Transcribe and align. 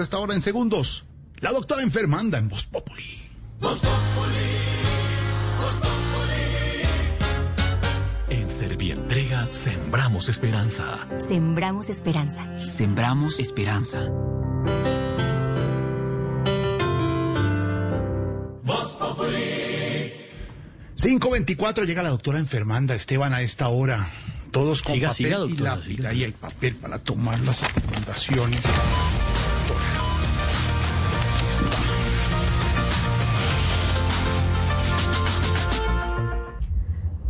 Hasta 0.00 0.16
ahora 0.16 0.34
en 0.34 0.40
segundos, 0.40 1.04
la 1.40 1.52
doctora 1.52 1.82
enfermanda 1.82 2.38
en 2.38 2.48
Voz 2.48 2.64
Populi. 2.64 3.28
En 8.30 8.48
Servientrega 8.48 9.48
sembramos 9.52 10.30
esperanza. 10.30 11.06
Sembramos 11.18 11.90
esperanza. 11.90 12.46
Sembramos 12.62 13.38
esperanza. 13.38 14.08
Voz 18.62 18.96
524 20.96 21.84
llega 21.84 22.02
la 22.02 22.08
doctora 22.08 22.38
enfermanda 22.38 22.94
Esteban 22.94 23.34
a 23.34 23.42
esta 23.42 23.68
hora. 23.68 24.08
Todos 24.52 24.80
con 24.82 24.94
Siga, 24.94 25.08
papel 25.10 25.26
siga, 25.26 25.36
y 25.36 25.48
doctora, 25.50 25.76
lápiz. 25.76 25.84
siga. 25.86 26.08
Ahí 26.08 26.24
hay 26.24 26.32
papel 26.32 26.76
para 26.76 26.98
tomar 26.98 27.38
las 27.40 27.60
recomendaciones. 27.60 28.60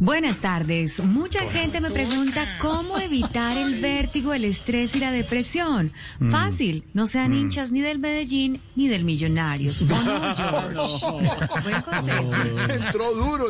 Buenas 0.00 0.38
tardes. 0.38 0.98
Mucha 1.04 1.40
gente 1.50 1.78
me 1.78 1.90
pregunta 1.90 2.56
cómo 2.58 2.96
evitar 3.10 3.56
el 3.58 3.80
vértigo, 3.80 4.32
el 4.32 4.44
estrés 4.44 4.94
y 4.94 5.00
la 5.00 5.10
depresión. 5.10 5.92
Mm. 6.20 6.30
Fácil, 6.30 6.84
no 6.94 7.06
sean 7.08 7.34
hinchas 7.34 7.72
ni 7.72 7.80
del 7.80 7.98
Medellín 7.98 8.60
ni 8.76 8.86
del 8.88 9.04
Millonarios. 9.04 9.84
Buen 11.62 11.82
consejo. 11.82 12.30
Entró 12.72 13.12
duro. 13.14 13.46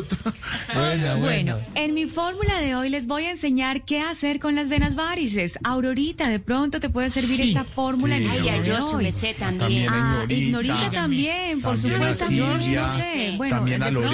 Bueno, 1.19 1.59
en 1.75 1.93
mi 1.95 2.07
fórmula 2.07 2.61
de 2.61 2.75
hoy 2.75 2.89
les 2.89 3.07
voy 3.07 3.25
a 3.25 3.31
enseñar 3.33 3.85
qué 3.85 4.01
hacer 4.01 4.41
con 4.41 4.55
las 4.55 4.69
venas 4.69 4.95
varices. 4.95 5.59
Aurorita, 5.63 6.29
de 6.29 6.41
pronto 6.41 6.81
te 6.81 6.89
puede 6.89 7.11
servir 7.11 7.41
esta 7.43 7.65
fórmula 7.65 8.17
en 8.17 8.23
el 8.25 8.31
Ay, 8.31 8.41
día 8.43 8.53
ay, 8.55 8.61
de 8.61 8.69
yo 8.69 8.81
sí 8.81 8.95
hoy. 8.95 9.05
me 9.05 9.13
sé 9.13 9.35
también. 9.35 9.89
Ah, 9.91 10.25
Ignorita. 10.29 10.91
También, 10.91 11.61
por 11.61 11.77
supuesto, 11.79 12.27
George, 12.29 12.65
Silvia, 12.65 12.83
no 12.83 12.89
sé. 12.89 13.35
Bueno, 13.37 13.57
también 13.57 13.83
a 13.83 13.91
pronto. 13.91 14.09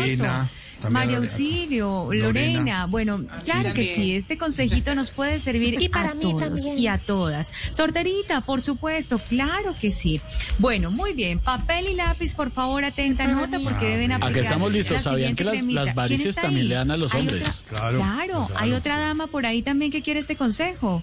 María. 0.91 1.17
Auxilio, 1.19 2.09
Lorena. 2.13 2.27
Lorena. 2.27 2.87
Bueno, 2.87 3.25
claro 3.45 3.73
que 3.73 3.85
sí, 3.85 4.15
este 4.15 4.39
consejito 4.39 4.95
nos 4.95 5.11
puede 5.11 5.41
servir 5.41 5.81
Y 5.81 5.89
para 5.89 6.11
a 6.11 6.15
mí 6.15 6.21
todos 6.21 6.41
también. 6.41 6.79
y 6.79 6.87
a 6.87 6.99
todas. 6.99 7.51
Sorterita, 7.73 8.41
por 8.43 8.63
supuesto, 8.63 9.19
claro 9.29 9.75
que 9.81 9.91
sí. 9.91 10.21
Bueno, 10.59 10.91
muy 10.91 11.13
bien, 11.13 11.39
papel 11.39 11.89
y 11.89 11.95
lápiz, 11.95 12.35
por 12.35 12.51
favor, 12.51 12.85
atenta 12.85 13.27
nota 13.27 13.59
porque 13.59 13.87
deben 13.89 14.13
aplicar. 14.13 14.31
Acá 14.31 14.41
estamos 14.41 14.73
listos. 14.73 15.03
¿Sabían 15.03 15.35
que 15.37 15.45
las- 15.45 15.95
varices 15.95 16.19
¿Quién 16.21 16.29
está 16.31 16.43
también 16.43 16.69
le 16.69 16.75
dan 16.75 16.91
a 16.91 16.97
los 16.97 17.13
¿Hay 17.15 17.21
hombres? 17.21 17.43
otra? 17.43 17.63
Claro, 17.69 17.99
Claro, 17.99 18.49
hay 18.57 18.73
otra 18.73 18.99
dama 18.99 19.27
por 19.27 19.47
ahí 19.47 19.63
también 19.63 19.91
que 19.91 20.03
quiere 20.03 20.21
este 20.21 20.37
consejo. 20.37 21.03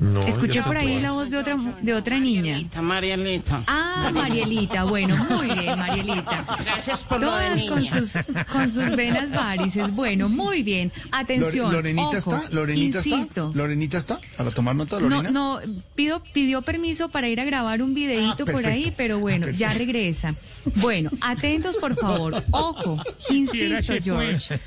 No, 0.00 0.20
Escuché 0.20 0.62
por 0.62 0.76
ahí 0.76 1.00
la 1.00 1.10
voz 1.12 1.30
de 1.30 1.38
otra, 1.38 1.56
de 1.82 1.94
otra 1.94 2.18
niña. 2.20 2.60
Marielita. 2.80 3.64
Ah, 3.66 4.10
Marielita, 4.14 4.84
bueno, 4.84 5.16
muy 5.28 5.48
bien, 5.58 5.78
Marielita. 5.78 6.46
Gracias 6.64 7.02
por 7.02 7.20
lo 7.20 7.34
de 7.34 7.46
Todas 7.48 7.62
con 7.64 7.78
niña. 7.82 7.90
sus, 7.90 8.12
con 8.52 8.70
sus 8.70 8.96
venas 8.96 9.30
varices. 9.30 9.90
Bueno, 9.94 10.28
muy 10.28 10.62
bien. 10.62 10.92
Atención. 11.10 11.72
Lore- 11.72 11.78
¿Lorenita 11.94 12.18
ojo, 12.18 12.36
está? 12.36 12.42
¿Lorenita 12.54 12.98
insisto. 12.98 13.46
está? 13.48 13.58
¿Lorenita 13.58 13.98
está? 13.98 14.20
¿Para 14.36 14.50
tomar 14.52 14.76
nota, 14.76 15.00
No, 15.00 15.08
Lorena? 15.08 15.30
no, 15.30 15.58
pido, 15.94 16.22
pidió 16.32 16.62
permiso 16.62 17.08
para 17.08 17.28
ir 17.28 17.40
a 17.40 17.44
grabar 17.44 17.82
un 17.82 17.94
videíto 17.94 18.44
Ah, 18.46 18.52
por 18.52 18.66
ahí, 18.66 18.92
pero 18.96 19.18
bueno, 19.18 19.46
Ah, 19.48 19.52
ya 19.56 19.72
regresa. 19.72 20.34
Bueno, 20.76 21.10
atentos 21.20 21.76
por 21.78 21.96
favor. 21.96 22.44
Ojo, 22.50 23.02
insisto, 23.30 23.94
George. 24.02 24.60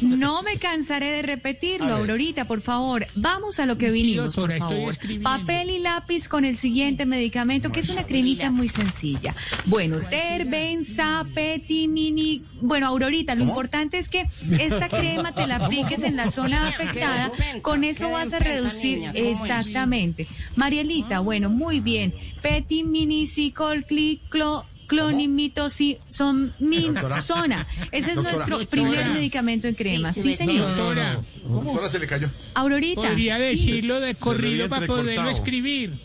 No 0.00 0.42
me 0.42 0.56
cansaré 0.58 1.10
de 1.10 1.22
repetirlo. 1.22 1.94
Aurorita, 1.96 2.46
por 2.46 2.60
favor. 2.60 3.06
Vamos 3.14 3.58
a 3.58 3.66
lo 3.66 3.76
que 3.76 3.90
vinimos, 3.90 4.34
por 4.36 4.52
estoy 4.52 4.77
favor. 4.78 4.94
Papel 5.22 5.70
y 5.70 5.78
lápiz 5.78 6.28
con 6.28 6.44
el 6.44 6.56
siguiente 6.56 7.06
medicamento, 7.06 7.72
que 7.72 7.80
es 7.80 7.88
una 7.88 8.04
cremita 8.04 8.50
muy 8.50 8.68
sencilla. 8.68 9.34
Bueno, 9.66 9.98
terbenzapetimini. 10.10 12.44
Bueno, 12.60 12.88
Aurorita, 12.88 13.34
lo 13.34 13.44
importante 13.44 13.98
es 13.98 14.08
que 14.08 14.26
esta 14.60 14.88
crema 14.88 15.32
te 15.32 15.46
la 15.46 15.56
apliques 15.56 16.02
en 16.02 16.16
la 16.16 16.30
zona 16.30 16.68
afectada. 16.68 17.30
Con 17.62 17.84
eso 17.84 18.10
vas 18.10 18.32
a 18.32 18.38
reducir 18.38 19.02
exactamente. 19.14 20.26
Marielita, 20.56 21.20
bueno, 21.20 21.50
muy 21.50 21.80
bien. 21.80 22.14
Petiminiciclocliclo 22.42 24.64
clonimitoxona. 24.88 27.66
Ese 27.92 28.10
es 28.10 28.16
Doctora. 28.16 28.36
nuestro 28.36 28.58
primer 28.68 28.90
Doctora. 28.96 29.12
medicamento 29.14 29.68
en 29.68 29.74
crema. 29.74 30.12
Sí, 30.12 30.22
Sí, 30.22 30.30
sí, 30.32 30.36
señor. 30.44 30.76
Doctora, 30.76 31.22
Ahora 31.48 31.88
se 31.88 31.98
le 31.98 32.06
cayó. 32.06 32.28
Aurorita. 32.54 33.00
podría 33.02 33.38
decirlo 33.38 34.00
de 34.00 34.14
corrido 34.14 34.68
para 34.68 34.86
poderlo 34.86 35.30
escribir. 35.30 36.00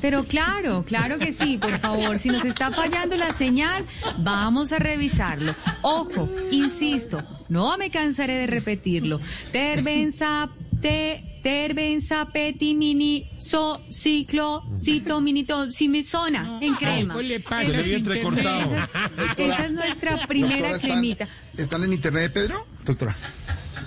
Pero 0.00 0.24
claro, 0.24 0.84
claro 0.84 1.16
que 1.18 1.32
sí, 1.32 1.58
por 1.58 1.78
favor. 1.78 2.18
Si 2.18 2.28
nos 2.28 2.44
está 2.44 2.72
fallando 2.72 3.16
la 3.16 3.32
señal, 3.32 3.86
vamos 4.18 4.72
a 4.72 4.80
revisarlo. 4.80 5.54
Ojo, 5.82 6.28
insisto, 6.50 7.22
no 7.48 7.78
me 7.78 7.90
cansaré 7.92 8.34
de 8.34 8.48
repetirlo. 8.48 9.20
Terbenza, 9.52 10.50
te, 10.80 11.25
terbenzapetimini, 11.42 13.30
so, 13.38 13.80
ciclo, 13.90 14.64
citominito, 14.78 15.70
simizona, 15.70 16.58
en 16.60 16.74
crema. 16.74 17.16
Le 17.16 17.40
pasa 17.40 17.70
Se 17.70 17.94
entrecortado. 17.94 18.74
Esa 18.74 18.84
es, 18.84 19.38
esa 19.38 19.64
es 19.66 19.72
nuestra 19.72 20.16
primera 20.26 20.54
Doctora, 20.56 20.76
¿están- 20.76 20.90
cremita. 20.90 21.28
¿Están 21.56 21.84
en 21.84 21.92
internet, 21.92 22.32
Pedro? 22.32 22.66
Doctora. 22.84 23.14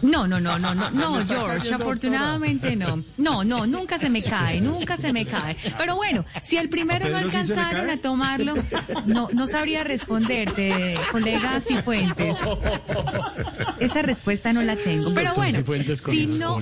No, 0.02 0.28
no, 0.28 0.40
no, 0.40 0.58
no, 0.58 0.74
no, 0.74 0.90
no, 0.92 1.22
George, 1.28 1.74
afortunadamente 1.74 2.76
no. 2.76 3.04
No, 3.18 3.44
no, 3.44 3.66
nunca 3.68 4.00
se 4.00 4.10
me 4.10 4.22
cae, 4.22 4.62
nunca 4.62 4.98
se 4.98 5.12
me 5.12 5.26
cae. 5.26 5.58
Pero 5.78 5.96
bueno, 5.96 6.26
si 6.42 6.58
el 6.58 6.70
primero 6.70 7.06
¿A 7.06 7.10
no 7.10 7.18
sí 7.20 7.26
alcanzaron 7.26 7.90
a 7.90 7.98
tomarlo, 7.98 8.54
no, 9.06 9.30
no 9.34 9.48
sabría 9.48 9.84
responderte, 9.84 10.96
colega 11.12 11.60
Cifuentes. 11.60 12.42
Esa 13.80 14.02
respuesta 14.02 14.54
no 14.54 14.62
la 14.62 14.76
tengo. 14.76 15.14
Pero 15.14 15.34
bueno, 15.36 15.60
si 16.12 16.28
no 16.28 16.60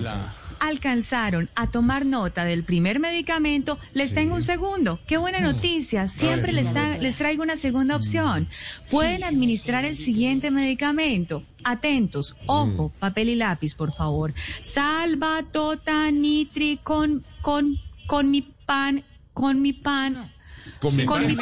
alcanzaron 0.59 1.49
a 1.55 1.67
tomar 1.67 2.05
nota 2.05 2.45
del 2.45 2.63
primer 2.63 2.99
medicamento, 2.99 3.77
les 3.93 4.13
tengo 4.13 4.35
un 4.35 4.43
segundo. 4.43 4.99
Qué 5.07 5.17
buena 5.17 5.39
noticia. 5.39 6.07
Siempre 6.07 6.53
les, 6.53 7.15
traigo 7.15 7.43
una 7.43 7.55
segunda 7.55 7.95
opción. 7.95 8.47
Pueden 8.89 9.23
administrar 9.23 9.85
el 9.85 9.95
siguiente 9.95 10.51
medicamento. 10.51 11.43
Atentos, 11.63 12.35
ojo, 12.45 12.91
papel 12.99 13.29
y 13.29 13.35
lápiz, 13.35 13.75
por 13.75 13.93
favor. 13.93 14.33
Salva 14.61 15.43
tota 15.51 16.11
nitri 16.11 16.79
con, 16.83 17.25
con, 17.41 17.77
con 18.05 18.31
mi 18.31 18.41
pan, 18.41 19.03
con 19.33 19.61
mi 19.61 19.73
pan. 19.73 20.31
Con 20.79 20.95
mi 20.95 21.05
pan. 21.05 21.35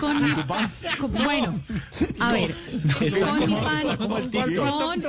con- 0.00 1.12
bueno, 1.24 1.60
a 2.20 2.32
ver, 2.32 2.54
con 3.38 3.50
mi 3.50 3.56
pan, 3.56 5.02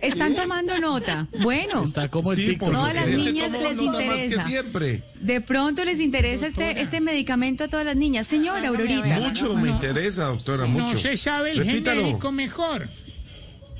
están 0.00 0.34
tomando 0.34 0.78
nota. 0.80 1.26
Bueno, 1.40 1.84
Está 1.84 2.08
como 2.08 2.32
el 2.32 2.38
Sí, 2.38 2.56
Todas 2.56 2.94
las 2.94 3.06
niñas 3.08 3.52
Este 3.54 3.68
les 3.68 3.80
interesa. 3.80 4.42
que 4.42 4.48
siempre. 4.48 5.04
de 5.20 5.40
pronto 5.40 5.84
les 5.84 6.00
interesa 6.00 6.46
este, 6.48 6.80
este 6.80 7.00
medicamento 7.00 7.64
a 7.64 7.68
todas 7.68 7.86
las 7.86 7.96
niñas. 7.96 8.26
Señora 8.26 8.68
Aurorita, 8.68 9.04
Mucho 9.20 9.54
me 9.56 9.70
interesa, 9.70 10.24
doctora, 10.26 10.62
No 10.66 10.68
mucho. 10.80 10.98
se 10.98 11.16
sabe 11.16 11.52
el 11.52 11.58
Repítalo. 11.58 12.02
genérico 12.02 12.32
mejor. 12.32 12.88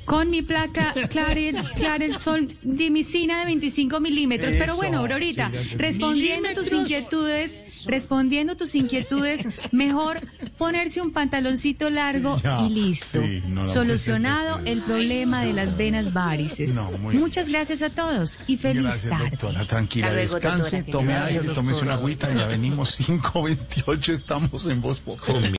Con 0.05 0.29
mi 0.29 0.41
placa 0.41 0.93
Clarel, 1.09 1.55
Clarel 1.75 2.19
Sol 2.19 2.53
dimicina 2.61 3.39
de 3.39 3.45
25 3.45 3.99
milímetros. 3.99 4.55
Pero 4.55 4.75
bueno, 4.75 4.99
Aurorita, 4.99 5.51
respondiendo 5.77 6.49
tus 6.53 6.71
Milímetros. 6.71 6.73
inquietudes, 6.73 7.61
respondiendo 7.85 8.55
tus 8.57 8.75
inquietudes, 8.75 9.47
mejor 9.71 10.19
ponerse 10.57 11.01
un 11.01 11.11
pantaloncito 11.11 11.89
largo 11.89 12.37
y 12.67 12.69
listo. 12.69 13.21
sí, 13.21 13.41
no 13.47 13.63
la 13.65 13.69
Solucionado 13.69 14.55
a 14.55 14.61
el 14.65 14.81
problema 14.81 15.43
de 15.43 15.53
las 15.53 15.77
venas 15.77 16.13
varices. 16.13 16.73
No, 16.73 16.89
Muchas 17.13 17.49
gracias 17.49 17.81
a 17.81 17.89
todos 17.89 18.39
y 18.47 18.57
feliz 18.57 18.83
Gracias, 18.83 19.09
tarde. 19.09 19.29
doctora. 19.31 19.65
Tranquila, 19.65 20.07
luego, 20.11 20.21
descanse, 20.21 20.77
doctora. 20.83 20.91
tome 20.99 21.13
aire, 21.15 21.49
tómese 21.53 21.81
una 21.83 21.93
agüita. 21.93 22.33
Ya 22.33 22.47
venimos 22.47 22.99
5.28, 22.99 24.09
estamos 24.13 24.65
en 24.67 24.81
Voz. 24.81 25.01